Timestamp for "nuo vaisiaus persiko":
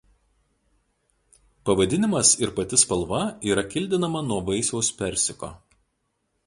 4.31-5.57